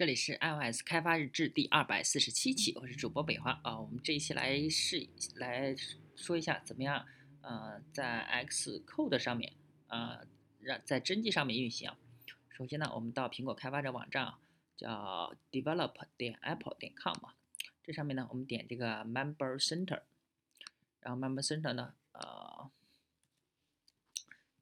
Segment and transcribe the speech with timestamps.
[0.00, 3.78] 这里是 iOS 开发日志第二百四十七期，我是主播北华啊。
[3.78, 5.76] 我们这一期来试来
[6.16, 7.04] 说一下怎么样，
[7.42, 9.52] 呃，在 Xcode 上面，
[9.88, 10.26] 呃，
[10.58, 11.92] 让在真机上面运行。
[12.48, 14.38] 首先呢，我们到苹果开发者网站啊，
[14.74, 17.34] 叫 develop 点 apple 点 com 啊。
[17.84, 20.00] 这上面呢，我们点这个 Member Center，
[21.00, 22.70] 然后 Member Center 呢，呃，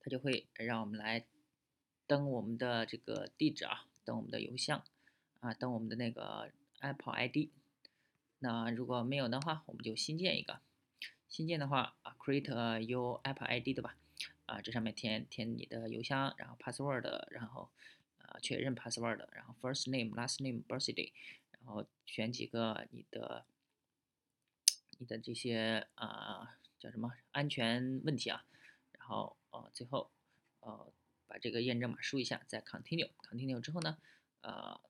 [0.00, 1.24] 它就会让我们来
[2.08, 4.82] 登我们的这个地址啊，登我们的邮箱。
[5.40, 7.50] 啊，登我们的那个 Apple ID，
[8.40, 10.60] 那如果没有的话，我们就新建一个。
[11.28, 13.96] 新建的话啊，create your Apple ID 对吧？
[14.46, 17.70] 啊，这上面填填你的邮箱，然后 password，然后
[18.18, 21.12] 啊确认 password，然后 first name、last name、birthday，
[21.52, 23.44] 然后选几个你的
[24.98, 28.44] 你的这些啊叫什么安全问题啊，
[28.92, 30.10] 然后呃最后
[30.60, 30.92] 呃
[31.28, 33.98] 把这个验证码输一下，再 continue，continue 之后呢，
[34.40, 34.80] 呃。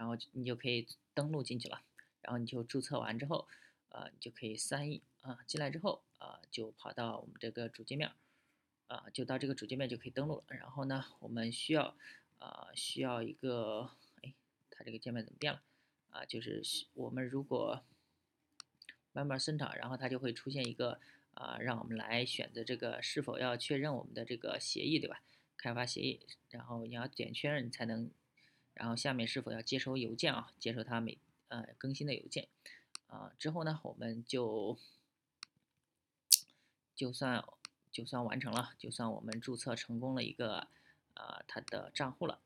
[0.00, 1.82] 然后你就可以登录进去了，
[2.22, 3.46] 然后你就注册完之后，
[3.90, 8.10] 呃，你就可以 sign 啊，进来之后，呃，就跑到我们这个主界面，
[8.86, 10.44] 啊，就到这个主界面就可以登录了。
[10.56, 11.94] 然后呢，我们需要，
[12.38, 13.90] 呃，需要一个，
[14.22, 14.32] 哎，
[14.70, 15.60] 它这个界面怎么变了？
[16.08, 16.62] 啊，就是
[16.94, 17.84] 我们如果
[19.12, 20.98] 慢慢生长然后它就会出现一个，
[21.34, 25.20] 啊，让我们来选择这个是否要确认我们的这个协议，对吧？
[25.58, 28.10] 开发协议，然后你要点确认才能。
[28.74, 30.52] 然后下面是否要接收邮件啊？
[30.58, 31.18] 接收它每
[31.48, 32.48] 呃更新的邮件
[33.08, 33.32] 啊。
[33.38, 34.78] 之后呢，我们就
[36.94, 37.44] 就算
[37.92, 40.68] 就算完成了，就算我们注册成功了一个
[41.14, 42.40] 呃它的账户了。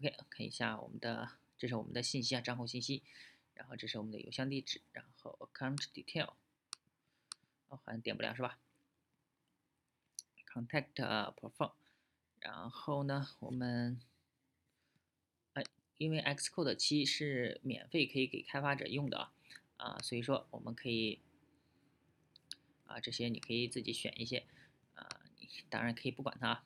[0.00, 3.02] OK，看一下我们的，这是我们的信息啊，账户信息。
[3.54, 6.32] 然后这是我们的邮箱地址，然后 account detail，
[7.68, 8.58] 哦，好像点不了是吧
[10.52, 11.72] ？contact perform，
[12.40, 14.00] 然后呢，我们。
[16.02, 19.32] 因为 Xcode 七是免费可以给开发者用的啊，
[19.76, 21.20] 啊，所以说我们可以
[22.86, 24.44] 啊这些你可以自己选一些
[24.94, 26.64] 啊，你当然可以不管它。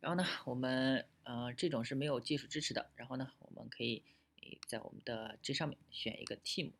[0.00, 2.90] 然后呢，我们呃这种是没有技术支持的。
[2.96, 4.02] 然后呢，我们可以
[4.66, 6.72] 在我们的这上面选一个 team，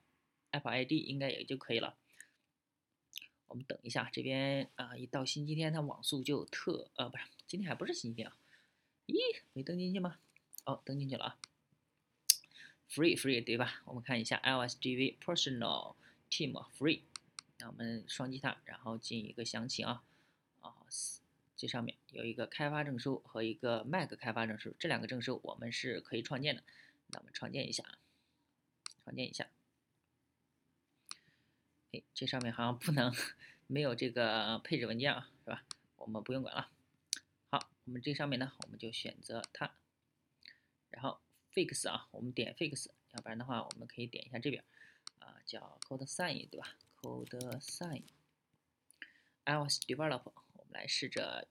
[0.51, 1.97] app ID 应该也就可以了。
[3.47, 8.37] 我们等一下，这边啊，一到星期天，它网速就特呃，不是，今天还不是星期天啊？
[9.07, 9.15] 咦，
[9.53, 10.19] 没登进去吗？
[10.65, 11.39] 哦，登进去了啊
[12.87, 13.81] ，free free 对吧？
[13.85, 15.95] 我们看一下 LSDV personal
[16.29, 17.01] team free，
[17.57, 20.03] 那我们双击它，然后进一个详情啊
[20.59, 20.75] 啊。
[21.61, 26.63] 这上面有一个开发证书和一个 Mac 开发证书，这两个证书我们是可以创建的。
[27.05, 27.99] 那我们创建一下啊，
[29.03, 29.47] 创建一下。
[31.91, 33.13] 哎，这上面好像不能，
[33.67, 35.63] 没有这个配置文件啊，是吧？
[35.97, 36.71] 我们不用管了。
[37.51, 39.75] 好，我们这上面呢，我们就选择它，
[40.89, 41.21] 然后
[41.53, 44.63] Fix 啊，我们点 Fix，要不然的话，我们可以点一下这边
[45.19, 48.01] 啊，叫 Code Sign 对吧？Code Sign，iOS
[49.85, 50.31] Develop。
[50.71, 51.47] 来试着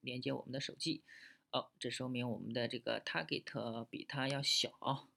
[0.00, 1.02] 连接我们的手机，
[1.50, 5.08] 哦，这说明我们的这个 target 比它要小。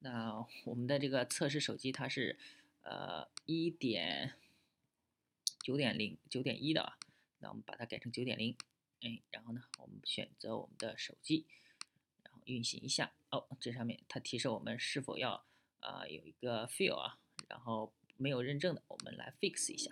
[0.00, 2.38] 那我们的这个测试手机它是
[2.82, 4.34] 呃一点
[5.60, 6.98] 九点零九点一的啊，
[7.40, 8.56] 那我们把它改成九点零，
[9.00, 11.46] 哎，然后呢，我们选择我们的手机，
[12.22, 15.44] 然后运行一下，哦，这上面它提示我们是否要
[15.80, 19.90] 啊有一个 fail 啊，然后没有认证的，我们来 fix 一下。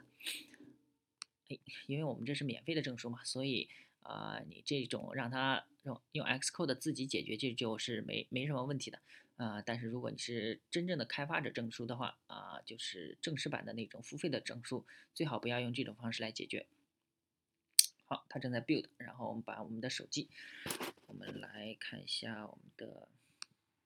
[1.49, 3.69] 哎，因为我们这是免费的证书嘛，所以
[4.03, 9.01] 啊，你这种让他用用 Xcode 自己解决，这就是没没什么问题的
[9.37, 9.63] 啊。
[9.63, 16.67] 但是如果你是真正的开发者证书的话啊，就是正式版的那种付费的证书，最好不要用这种方式来解决。
[18.05, 20.29] 好，它正在 build，然后我们把我们的手机，
[21.07, 23.09] 我们来看一下我们的，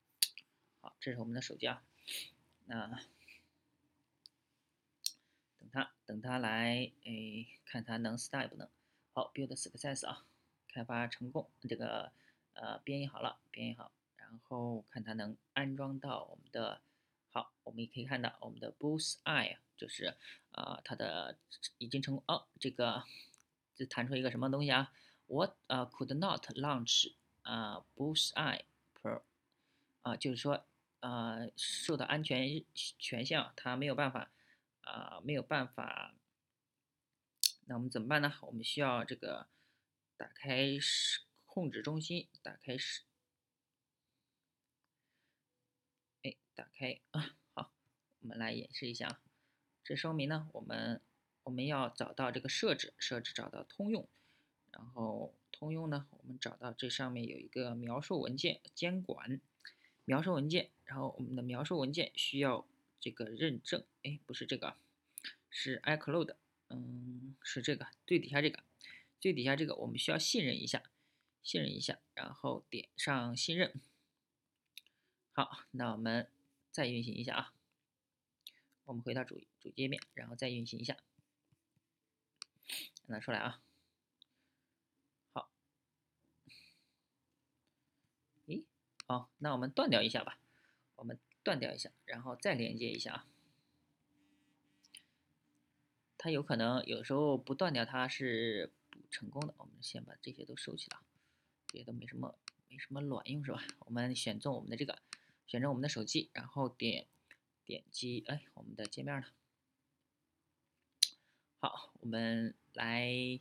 [0.80, 1.82] 好，这是我们的手机啊，
[2.66, 3.00] 那。
[5.70, 8.68] 它等它来，哎，看它能 start 不能。
[9.12, 10.24] 好，build success 啊，
[10.68, 12.12] 开发成功，这个
[12.54, 16.80] 呃编译好了，编译好，然后看它能安装到我们的。
[17.32, 20.16] 好，我们也可以看到我们的 Boost Eye 就是
[20.50, 21.38] 啊它的
[21.78, 22.24] 已经成功。
[22.26, 23.04] 哦，这个
[23.76, 24.92] 就弹出一个什么东西啊
[25.28, 27.12] ？What 啊 could not launch
[27.42, 28.62] 啊 Boost Eye
[29.00, 29.22] Pro
[30.02, 30.64] 啊，就是说
[30.98, 34.28] 呃受到安全权限，它没有办法。
[34.90, 36.16] 啊，没有办法，
[37.66, 38.34] 那我们怎么办呢？
[38.42, 39.46] 我们需要这个
[40.16, 40.76] 打开
[41.46, 43.02] 控制中心打开是，
[46.22, 47.72] 哎，打开啊，好，
[48.18, 49.20] 我们来演示一下啊。
[49.84, 51.00] 这说明呢，我们
[51.44, 54.08] 我们要找到这个设置，设置找到通用，
[54.72, 59.40] 然后通用呢，我们找到这上面有一个描述文件监管
[60.04, 62.66] 描述文件，然后我们的描述文件需要
[63.00, 64.76] 这个认证，哎，不是这个，
[65.48, 66.36] 是 iCloud，
[66.68, 68.62] 嗯，是这个最底下这个，
[69.18, 70.82] 最底下这个我们需要信任一下，
[71.42, 73.80] 信任一下，然后点上信任。
[75.32, 76.30] 好，那我们
[76.70, 77.54] 再运行一下啊。
[78.84, 80.96] 我们回到主主界面，然后再运行一下，
[83.06, 83.62] 让它出来啊。
[85.32, 85.50] 好，
[88.46, 88.64] 咦，
[89.06, 90.38] 好，那我们断掉一下吧，
[90.96, 93.26] 我们断掉一下，然后再连接一下啊。
[96.16, 99.54] 它有可能有时候不断掉，它是不成功的。
[99.58, 100.98] 我们先把这些都收起来，
[101.68, 102.38] 这些都没什么
[102.68, 103.62] 没什么卵用是吧？
[103.80, 104.98] 我们选中我们的这个，
[105.46, 107.06] 选中我们的手机，然后点。
[107.62, 109.28] 点击哎，我们的界面呢？
[111.60, 113.38] 好，我们来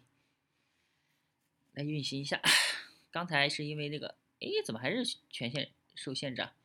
[1.74, 2.40] 来运行一下。
[3.10, 6.56] 刚才是因为这个，哎，怎么还是权限受限制啊？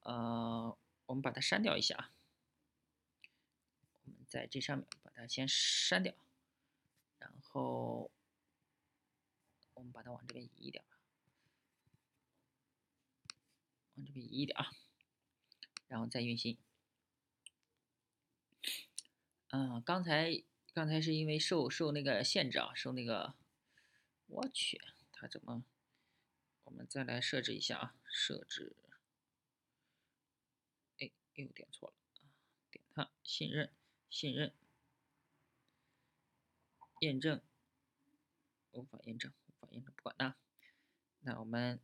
[0.00, 0.76] 呃，
[1.06, 2.12] 我们把它删掉一下啊。
[4.04, 6.14] 我们在这上面把它先删掉，
[7.18, 8.10] 然后
[9.74, 10.84] 我们把它往这边移一点，
[13.94, 14.70] 往这边移一点啊。
[15.88, 16.56] 然后再运行。
[19.48, 23.34] 嗯，刚才刚才是因为受受那个限制啊，受那个，
[24.26, 24.80] 我去，
[25.12, 25.64] 它怎么？
[26.62, 28.76] 我们再来设置一下啊，设置。
[31.40, 31.94] 又点错了！
[32.70, 33.70] 点它，信任，
[34.08, 34.52] 信任，
[37.00, 37.40] 验证，
[38.72, 40.36] 无法验证，无法验证，不管它。
[41.20, 41.80] 那我们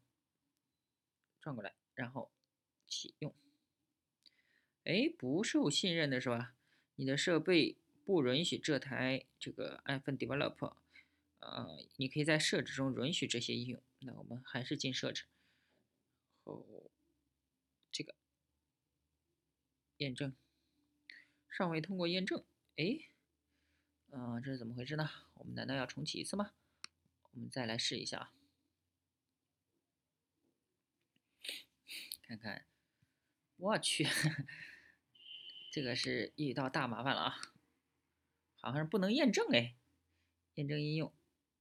[1.41, 2.31] 转过来，然后
[2.87, 3.35] 启用。
[4.85, 6.55] 哎，不受信任的是吧？
[6.95, 10.77] 你的设备不允许这台这个 iPhone Developer，
[11.41, 13.83] 呃，你可以在设置中允许这些应用。
[13.99, 15.25] 那我们还是进设置，
[16.45, 16.91] 后
[17.91, 18.15] 这个
[19.99, 20.35] 验证
[21.49, 22.45] 尚未通过验证。
[22.77, 23.09] 哎，
[24.11, 25.09] 嗯，这是怎么回事呢？
[25.35, 26.53] 我们难道要重启一次吗？
[27.33, 28.33] 我们再来试一下啊，
[32.23, 32.67] 看看，
[33.57, 34.07] 我去。
[35.71, 37.37] 这个是遇到大麻烦了啊，
[38.61, 39.77] 好像是不能验证哎，
[40.55, 41.13] 验证应用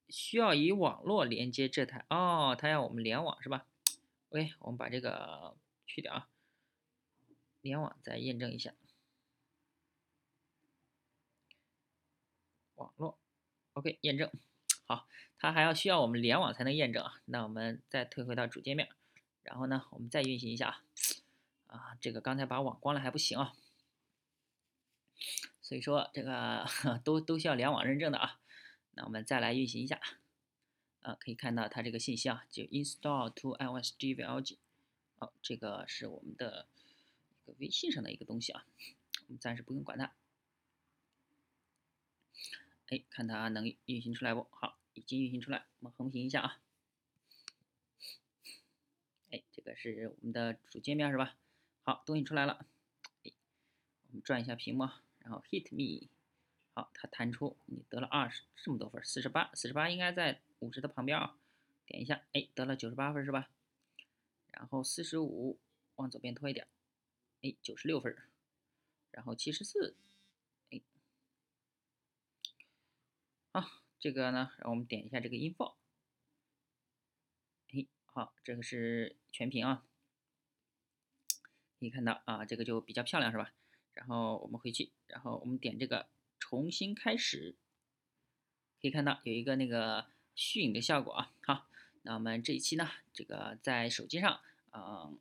[0.08, 3.68] 需要以网络连接这台哦，它要我们联网是吧
[4.30, 6.30] ？OK，我们把这个去掉啊，
[7.66, 8.76] 联网再验证一下，
[12.76, 13.18] 网络。
[13.74, 14.32] OK 验证。
[14.86, 15.08] 好，
[15.40, 18.90] 它还要需要我们联网才能验证啊，那我们再退回到主界面，
[19.42, 20.84] 然后呢，我们再运行一下
[21.66, 23.56] 啊，啊，这个刚才把网关了还不行啊。
[25.64, 26.68] 所以说这个
[27.04, 28.40] 都都需要联网认证的啊，
[28.92, 30.00] 那我们再来运行一下，
[31.02, 34.58] 啊，可以看到它这个信息啊，就 install to iOS DVLG，
[35.18, 36.68] 好，这个是我们的
[37.46, 38.66] 个微信上的一个东西啊，
[39.28, 40.14] 我们暂时不用管它。
[42.88, 44.48] 哎，看它能运行出来不？
[44.52, 46.62] 好，已经运行出来，我们横屏一下啊。
[49.32, 51.38] 哎，这个是我们的主界面是吧？
[51.82, 52.66] 好，东西出来了。
[53.24, 53.32] 哎，
[54.08, 54.90] 我们转一下屏幕。
[55.20, 56.08] 然后 hit me，
[56.76, 61.36] 好，它弹出你得了二十这么多分，四十八，四十八应该在五十的旁边啊，
[61.88, 63.50] 点一下，哎，得了九十八分是吧？
[64.52, 65.60] 然后四十五
[65.96, 66.68] 往左边拖一点，
[67.42, 68.16] 哎，九十六分，
[69.12, 69.96] 然后七十四，
[70.72, 70.82] 哎，
[73.52, 75.76] 好，这个呢，让我们点一下这个 info，
[77.74, 79.86] 哎，好，这个是全屏啊，
[81.80, 83.52] 可以看到啊，这个就比较漂亮是吧？
[83.94, 86.08] 然后我们回去，然后我们点这个
[86.40, 87.56] 重新开始，
[88.82, 91.32] 可以看到有一个那个虚影的效果啊。
[91.42, 91.70] 好，
[92.02, 94.42] 那我们这一期呢，这个在手机上，
[94.74, 95.18] 嗯，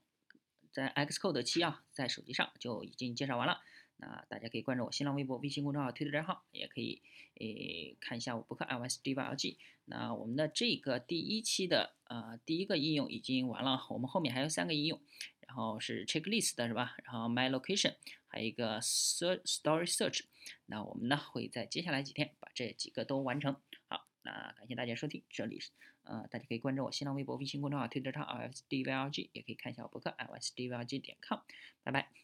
[0.75, 3.63] 在 Xcode 七啊，在手机上就已经介绍完了。
[3.97, 7.01] 那大家可以关注我新浪微博、微信公众号、推特账号，也可以
[7.41, 9.57] 诶看一下我博客 iOS DevLG。
[9.85, 15.01] 那我们的这个第一期的呃第一个应用已经完了，我们后面还有三个应用。
[15.47, 16.97] 然后是 checklist 的是吧？
[17.05, 17.95] 然后 my location，
[18.27, 20.23] 还有一个 so story search。
[20.67, 23.55] 那我们呢会在接下来几天把这几个都完成。
[23.87, 25.71] 好，那感谢大家收听，这里是
[26.05, 31.41] 呃大家可以关注我新浪微博、微信公众号推特上 r s d v l g 也可以看一下我博客 i s d v l g 点 com。
[31.83, 32.15] 拜拜。